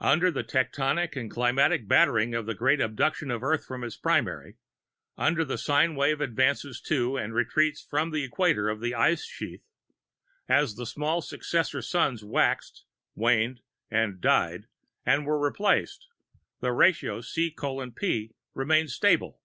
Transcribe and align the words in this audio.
Under 0.00 0.30
the 0.30 0.42
tectonic 0.42 1.16
and 1.16 1.30
climatic 1.30 1.86
battering 1.86 2.34
of 2.34 2.46
the 2.46 2.54
great 2.54 2.80
abduction 2.80 3.30
of 3.30 3.42
Earth 3.42 3.66
from 3.66 3.84
its 3.84 3.94
primary, 3.98 4.56
under 5.18 5.44
the 5.44 5.58
sine 5.58 5.94
wave 5.94 6.22
advances 6.22 6.80
to 6.86 7.18
and 7.18 7.34
retreats 7.34 7.82
from 7.82 8.10
the 8.10 8.24
equator 8.24 8.70
of 8.70 8.80
the 8.80 8.94
ice 8.94 9.26
sheath, 9.26 9.66
as 10.48 10.76
the 10.76 10.86
small 10.86 11.20
successor 11.20 11.82
Suns 11.82 12.24
waxed, 12.24 12.86
waned, 13.14 13.60
died 14.20 14.64
and 15.04 15.26
were 15.26 15.38
replaced, 15.38 16.08
the 16.60 16.72
ratio 16.72 17.20
C:P 17.20 18.34
remained 18.54 18.90
stable. 18.90 19.42